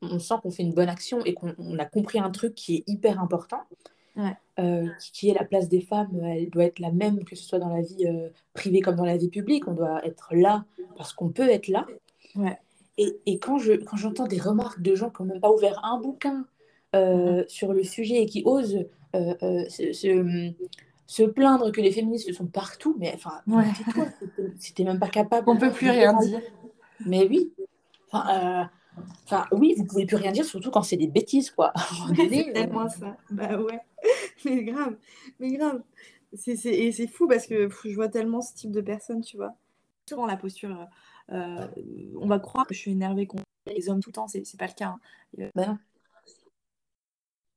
[0.00, 2.84] on, sent qu'on fait une bonne action et qu'on a compris un truc qui est
[2.86, 3.60] hyper important.
[5.12, 7.68] qui, est la place des femmes, elle doit être la même que ce soit dans
[7.68, 8.06] la vie
[8.54, 9.68] privée comme dans la vie publique.
[9.68, 10.64] On doit être là
[10.96, 11.86] parce qu'on peut être là.
[12.96, 15.84] Et, et, quand, je, quand j'entends des remarques de gens qui n'ont même pas ouvert
[15.84, 16.46] un bouquin
[16.92, 17.48] mm-hmm.
[17.48, 20.52] sur le sujet et qui osent se,
[21.12, 23.66] se plaindre que les féministes sont partout, mais enfin, ouais.
[24.58, 25.46] c'était même pas capable.
[25.46, 26.40] On peut plus rien dire.
[27.04, 27.52] Mais oui.
[28.10, 31.74] Enfin, euh, enfin, oui, vous pouvez plus rien dire, surtout quand c'est des bêtises, quoi.
[32.16, 33.18] c'est euh, tellement ça.
[33.30, 33.78] Bah ouais.
[34.46, 34.96] Mais grave.
[35.38, 35.82] Mais grave.
[36.32, 39.54] C'est, et c'est fou parce que je vois tellement ce type de personnes, tu vois.
[40.08, 40.88] Souvent la posture,
[41.30, 41.66] euh,
[42.18, 44.58] on va croire que je suis énervée contre les hommes tout le temps, c'est, c'est
[44.58, 44.96] pas le cas.
[45.38, 45.50] Hein.
[45.54, 45.78] Bah non.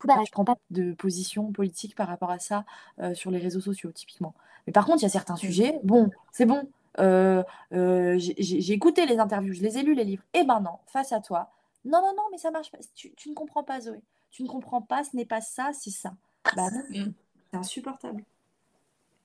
[0.06, 2.66] Bah, je prends pas de position politique par rapport à ça
[3.00, 4.34] euh, sur les réseaux sociaux, typiquement.
[4.68, 6.68] Mais par contre, il y a certains sujets, bon, c'est bon.
[7.00, 10.24] Euh, euh, j'ai écouté les interviews, je les ai lus, les livres.
[10.34, 11.52] Eh ben non, face à toi.
[11.84, 12.78] Non, non, non, mais ça marche pas.
[12.96, 14.00] Tu, ne comprends pas, Zoé.
[14.32, 16.14] Tu ne comprends pas, ce n'est pas ça, c'est ça.
[16.56, 17.14] Bah non, mm.
[17.52, 18.24] c'est insupportable.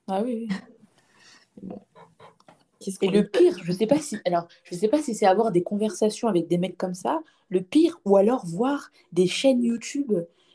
[0.09, 0.49] Ah oui.
[1.62, 1.81] bon.
[3.03, 5.62] Et le pire, je sais pas si, alors, je sais pas si c'est avoir des
[5.62, 10.12] conversations avec des mecs comme ça, le pire, ou alors voir des chaînes YouTube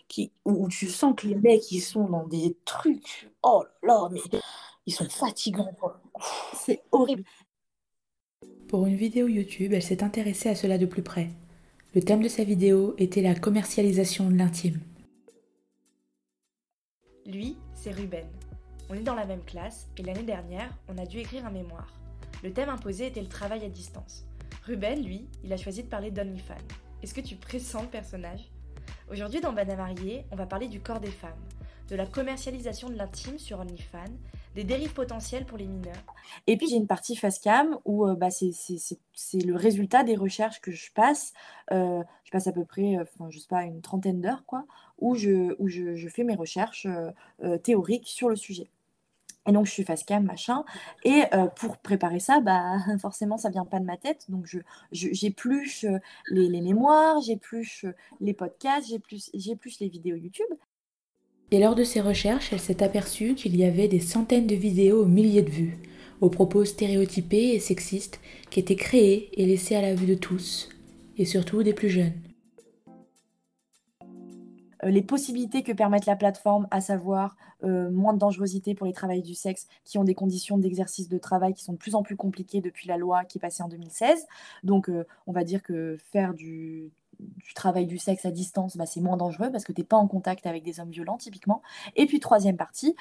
[0.08, 3.30] qui, où tu sens que les mecs, ils sont dans des trucs.
[3.44, 4.22] Oh là là, mais
[4.86, 5.76] ils sont fatigants.
[6.54, 7.24] C'est horrible.
[8.68, 11.30] Pour une vidéo YouTube, elle s'est intéressée à cela de plus près.
[11.94, 14.80] Le thème de sa vidéo était la commercialisation de l'intime.
[17.26, 18.28] Lui, c'est Ruben.
[18.90, 21.94] On est dans la même classe et l'année dernière, on a dû écrire un mémoire.
[22.44, 24.26] Le thème imposé était le travail à distance.
[24.64, 26.56] Ruben, lui, il a choisi de parler d'OnlyFans.
[27.02, 28.52] Est-ce que tu pressens le personnage?
[29.12, 31.32] Aujourd'hui dans Bana Mariée, on va parler du corps des femmes,
[31.90, 34.18] de la commercialisation de l'intime sur OnlyFans,
[34.56, 36.04] des dérives potentielles pour les mineurs.
[36.48, 40.62] Et puis j'ai une partie face cam où euh, bah, c'est le résultat des recherches
[40.62, 41.34] que je passe.
[41.72, 44.66] Euh, je passe à peu près, euh, je sais pas, une trentaine d'heures, quoi,
[44.98, 46.88] où, je, fais mes recherches
[47.64, 48.70] théoriques sur le sujet.
[49.48, 50.64] Et donc, je suis face cam, machin.
[51.04, 54.26] Et euh, pour préparer ça, bah, forcément, ça vient pas de ma tête.
[54.30, 54.60] Donc, je,
[54.92, 60.48] j'épluche euh, les, les mémoires, j'épluche euh, les podcasts, j'épluche, les vidéos YouTube.
[61.52, 65.04] Et lors de ces recherches, elle s'est aperçue qu'il y avait des centaines de vidéos
[65.04, 65.78] aux milliers de vues,
[66.22, 70.70] aux propos stéréotypés et sexistes qui étaient créés et laissés à la vue de tous,
[71.18, 72.14] et surtout des plus jeunes.
[74.86, 78.94] Euh, les possibilités que permettent la plateforme, à savoir euh, moins de dangerosité pour les
[78.94, 82.04] travailleurs du sexe qui ont des conditions d'exercice de travail qui sont de plus en
[82.04, 84.26] plus compliquées depuis la loi qui est passée en 2016.
[84.64, 86.92] Donc, euh, on va dire que faire du,
[87.56, 90.08] travail du sexe à distance, bah, c'est moins dangereux parce que tu n'es pas en
[90.08, 91.62] contact avec des hommes violents, typiquement.
[91.96, 92.96] Et puis, troisième partie,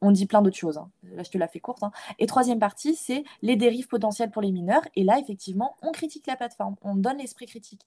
[0.00, 0.78] on dit plein d'autres choses.
[0.78, 0.90] Hein.
[1.14, 1.82] Là, je te la fais courte.
[1.82, 1.92] Hein.
[2.18, 4.82] Et troisième partie, c'est les dérives potentielles pour les mineurs.
[4.96, 7.86] Et là, effectivement, on critique la plateforme, on donne l'esprit critique.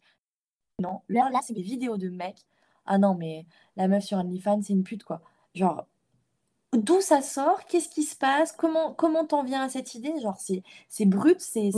[0.79, 2.45] Non, là, là c'est des vidéos de mecs
[2.85, 5.21] ah non, mais la meuf sur OnlyFans, c'est une pute, quoi.
[5.55, 5.85] Genre,
[6.73, 7.63] d'où ça sort?
[7.65, 8.51] Qu'est-ce qui se passe?
[8.51, 10.13] Comment comment t'en viens à cette idée?
[10.21, 11.71] Genre, c'est c'est brut, c'est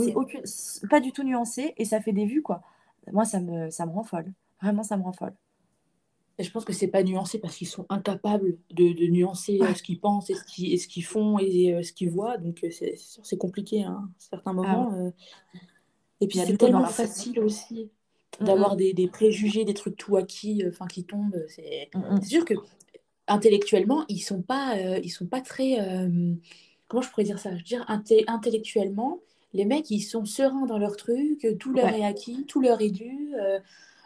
[0.90, 2.62] pas du tout nuancé et ça fait des vues, quoi.
[3.12, 4.32] Moi, ça me, ça me rend folle.
[4.60, 5.34] Vraiment, ça me rend folle.
[6.38, 9.82] Et je pense que c'est pas nuancé parce qu'ils sont incapables de, nuancer euh, ce
[9.82, 12.36] qu'ils pensent et ce qu'ils font et euh, ce qu'ils voient.
[12.36, 15.12] Donc, euh, c'est c'est compliqué hein, à certains ah moments.
[16.20, 17.90] Et puis, c'est tellement facile aussi
[18.40, 21.44] d'avoir des, des, préjugés, des trucs tout acquis, euh, enfin qui tombent.
[21.48, 21.88] C'est
[22.24, 22.54] sûr que
[23.26, 25.80] intellectuellement, ils sont pas, euh, ils sont pas très.
[25.80, 26.34] Euh,
[26.88, 27.50] comment je pourrais dire ça?
[27.50, 29.20] Je veux dire, intellectuellement,
[29.52, 32.90] les mecs, ils sont sereins dans leur truc, tout leur est acquis, tout leur est
[32.90, 33.32] dû.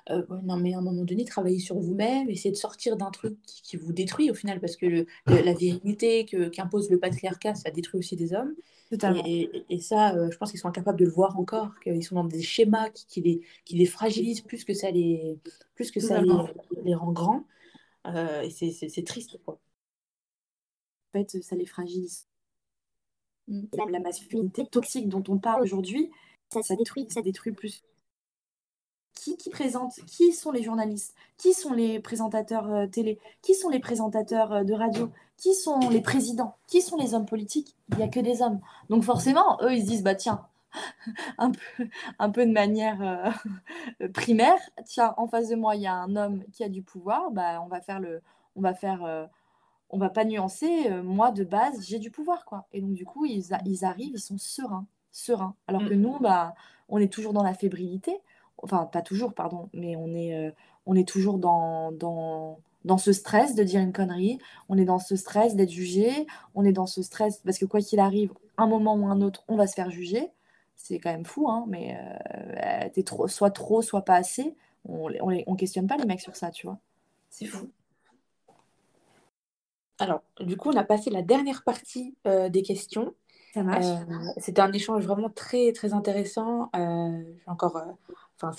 [0.08, 3.76] non, mais à un moment donné, travaillez sur vous-même, essayez de sortir d'un truc qui,
[3.76, 8.32] vous détruit au final, parce que la vérité qu'impose le patriarcat, ça détruit aussi des
[8.32, 8.54] hommes.
[8.92, 12.24] Et, ça, euh, je pense qu'ils sont incapables de le voir encore, qu'ils sont dans
[12.24, 15.38] des schémas qui, les, qui les fragilisent plus que ça les,
[15.74, 17.44] plus que ça les, rend grands.
[18.06, 19.38] Euh, et c'est triste.
[19.44, 19.60] Quoi.
[21.14, 22.26] En fait, ça les fragilise.
[23.46, 23.66] Mm.
[23.90, 26.10] La, masculinité toxique dont on parle aujourd'hui,
[26.52, 27.84] ça, ça, détruit, ça détruit plus.
[29.20, 33.68] Qui, qui, présente Qui sont les journalistes Qui sont les présentateurs euh, télé Qui sont
[33.68, 38.02] les présentateurs de radio qui sont les présidents, qui sont les hommes politiques Il n'y
[38.02, 38.60] a que des hommes.
[38.90, 40.46] Donc forcément, eux, ils se disent, bah tiens,
[41.38, 43.32] un peu, un peu de manière
[44.00, 46.82] euh, primaire, tiens, en face de moi, il y a un homme qui a du
[46.82, 48.20] pouvoir, bah on va faire le,
[48.54, 49.26] on va faire, euh,
[49.88, 50.88] on va pas nuancer.
[50.90, 52.66] Euh, moi, de base, j'ai du pouvoir, quoi.
[52.72, 55.54] Et donc du coup, ils, ils arrivent, ils sont sereins, sereins.
[55.66, 56.00] Alors que mm.
[56.00, 56.54] nous, bah,
[56.90, 58.20] on est toujours dans la fébrilité.
[58.62, 60.54] Enfin, pas toujours, pardon, mais on est,
[60.86, 64.98] on est toujours dans, dans dans ce stress de dire une connerie, on est dans
[64.98, 68.66] ce stress d'être jugé, on est dans ce stress parce que quoi qu'il arrive, un
[68.66, 70.28] moment ou un autre, on va se faire juger.
[70.76, 74.54] C'est quand même fou, hein, mais euh, t'es trop, soit trop, soit pas assez.
[74.88, 76.78] On, on, on, questionne pas les mecs sur ça, tu vois.
[77.28, 77.68] C'est fou.
[79.98, 83.14] alors, du coup, on a passé la dernière partie des questions.
[83.52, 83.86] Ça marche.
[84.38, 86.70] C'était un échange vraiment très, très intéressant.
[87.46, 87.82] encore,
[88.40, 88.52] enfin,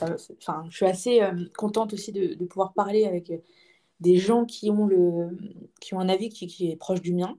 [0.69, 1.21] je suis assez
[1.57, 3.31] contente aussi de, de, pouvoir parler avec
[3.99, 5.37] des gens qui ont, le,
[5.79, 7.37] qui ont un avis qui, qui est proche du mien.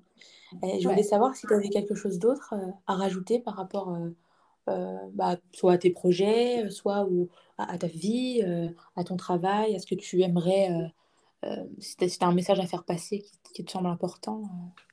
[0.63, 2.55] Et je voulais savoir si tu avais quelque chose d'autre
[2.87, 3.97] à rajouter par rapport
[4.67, 8.43] bah, soit à tes projets, soit ou, à, ta vie,
[8.97, 10.71] à ton travail, à ce que tu aimerais
[11.45, 14.92] euh, si tu as, un message à faire passer qui, te semble important euh?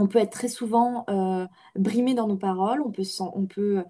[0.00, 3.04] On peut être très souvent euh, brimé dans nos paroles, on peut,
[3.48, 3.84] peut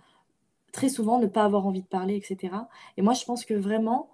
[0.72, 2.54] très souvent ne pas avoir envie de parler, etc.
[2.96, 4.10] Et moi, je pense que vraiment,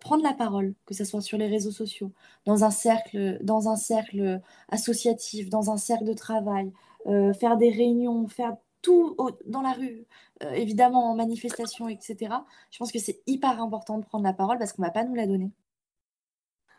[0.00, 2.12] prendre la parole, que ce soit sur les réseaux sociaux,
[2.46, 6.72] dans un cercle, dans un cercle associatif, dans un cercle de travail,
[7.06, 9.16] faire des réunions, faire tout
[9.46, 10.06] dans la rue,
[10.44, 12.32] euh, évidemment en manifestation, etc.
[12.70, 15.02] Je pense que c'est hyper important de prendre la parole parce qu'on ne va pas
[15.02, 15.50] nous la donner.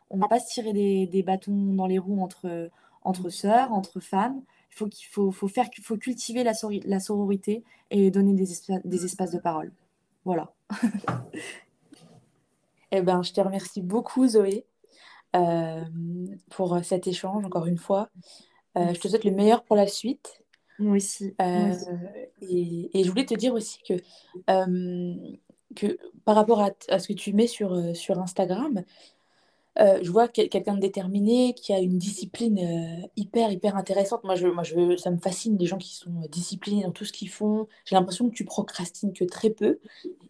[0.09, 2.69] On ne va pas se tirer des, bâtons dans les roues entre,
[3.07, 4.41] entre sœurs, entre femmes.
[4.71, 6.53] Il faut, faut, faut, faire, faut cultiver la,
[6.85, 8.47] la sororité et donner des,
[8.83, 9.71] des espaces de parole.
[10.25, 10.53] Voilà.
[12.91, 14.65] eh ben, je te remercie beaucoup, Zoé,
[15.35, 15.83] euh,
[16.49, 18.09] pour cet échange, encore une fois.
[18.77, 20.43] Euh, je te souhaite le meilleur pour la suite.
[20.79, 21.33] Moi aussi.
[21.41, 21.73] Euh,
[22.41, 23.93] et, et, je voulais te dire aussi que,
[24.49, 25.15] euh,
[25.75, 28.83] que par rapport à, à, ce que tu mets sur, euh, sur Instagram,
[29.77, 34.23] je vois quelqu'un de déterminé qui a une discipline hyper, hyper intéressante.
[34.23, 37.13] Moi, je, moi je, ça me fascine les gens qui sont disciplinés dans tout ce
[37.13, 37.67] qu'ils font.
[37.85, 39.79] J'ai l'impression que tu procrastines que très peu.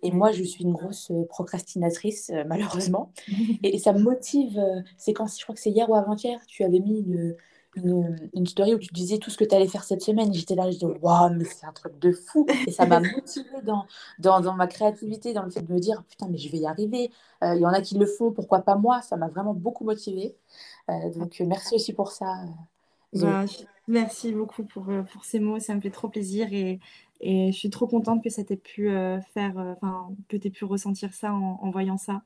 [0.03, 3.11] Et moi, je suis une grosse procrastinatrice, malheureusement.
[3.63, 4.59] Et, et, ça me motive.
[4.97, 7.35] c'est quand, je crois que c'est hier ou avant-hier, tu avais mis une
[7.77, 10.33] une, story où tu disais tout ce que tu allais faire cette semaine.
[10.33, 12.45] J'étais là, je disais, waouh, mais c'est un truc de fou.
[12.67, 13.85] Et ça m'a motivée dans,
[14.19, 16.67] dans, dans, ma créativité, dans le fait de me dire, putain, mais je vais y
[16.67, 17.11] arriver.
[17.43, 19.01] Euh, il y en a qui le font, pourquoi pas moi?
[19.01, 20.35] Ça m'a vraiment beaucoup motivée.
[20.89, 22.43] Euh, donc, merci aussi pour ça.
[23.13, 23.45] Bah,
[23.87, 26.79] merci beaucoup pour, euh, pour ces mots, ça me fait trop plaisir et,
[27.21, 28.89] et je suis trop contente que ça t'ait pu
[29.33, 32.21] faire, enfin, que tu pu ressentir ça en voyant ça.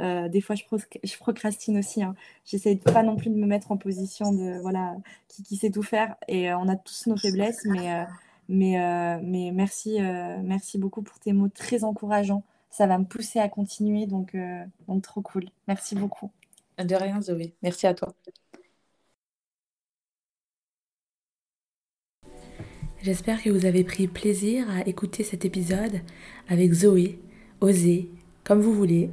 [0.00, 0.64] Euh, des fois, je,
[1.02, 2.02] je procrastine aussi.
[2.02, 2.14] Hein.
[2.44, 4.96] J'essaie pas non plus de me mettre en position de voilà
[5.28, 6.16] qui, sait tout faire.
[6.28, 8.04] Et euh, on a tous nos faiblesses, mais euh,
[8.48, 9.98] mais mais merci
[10.42, 12.44] merci beaucoup pour tes mots très encourageants.
[12.70, 14.36] Ça va me pousser à continuer, donc
[14.88, 15.44] donc trop cool.
[15.68, 16.30] Merci beaucoup.
[16.78, 17.54] De rien, Zoé.
[17.62, 18.14] Merci à toi.
[23.04, 26.00] J'espère que vous avez pris plaisir à écouter cet épisode
[26.48, 27.18] avec Zoé,
[27.60, 28.08] Osez,
[28.44, 29.10] comme vous voulez,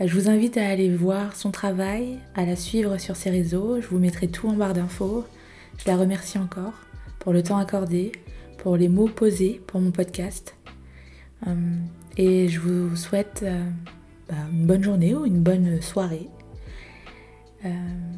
[0.00, 3.80] je vous invite à aller voir son travail, à la suivre sur ses réseaux.
[3.80, 5.24] Je vous mettrai tout en barre d'infos.
[5.78, 6.74] Je la remercie encore
[7.18, 8.12] pour le temps accordé,
[8.58, 10.54] pour les mots posés pour mon podcast.
[11.46, 11.54] Euh,
[12.16, 13.64] et je vous souhaite euh,
[14.28, 16.28] bah, une bonne journée ou une bonne soirée.
[17.64, 17.68] Euh,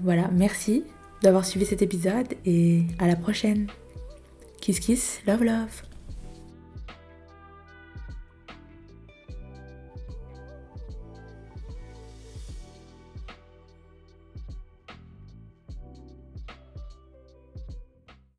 [0.02, 0.84] voilà, merci
[1.22, 3.68] d'avoir suivi cet épisode et à la prochaine.
[4.60, 5.87] Kiss kiss, love love.